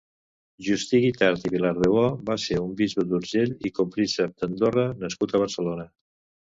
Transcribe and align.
Justí 0.67 1.01
Guitart 1.03 1.45
i 1.49 1.51
Vilardebó 1.55 2.07
va 2.31 2.39
ser 2.45 2.59
un 2.63 2.73
bisbe 2.81 3.07
d'Urgell 3.13 3.55
i 3.71 3.75
Copríncep 3.83 4.37
d'Andorra 4.43 4.91
nascut 5.07 5.39
a 5.41 5.47
Barcelona. 5.47 5.91